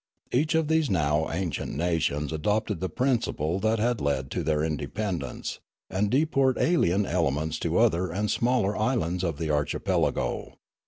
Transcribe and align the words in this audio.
Each 0.31 0.55
of 0.55 0.67
these 0.67 0.89
now 0.89 1.29
ancient 1.29 1.75
nations 1.75 2.33
adopted 2.33 2.79
the 2.79 2.89
principle 2.89 3.59
that 3.59 3.77
had 3.77 4.01
led 4.01 4.31
to 4.31 4.41
their 4.41 4.61
independ 4.61 5.21
ence, 5.29 5.59
and 5.91 6.09
deport 6.09 6.57
alien 6.57 7.05
elements 7.05 7.59
to 7.59 7.77
other 7.77 8.09
and 8.09 8.31
smaller 8.31 8.75
islands 8.75 9.23
of 9.23 9.37
the 9.37 9.51
archipelago. 9.51 10.57